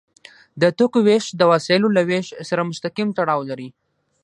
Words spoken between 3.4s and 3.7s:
لري.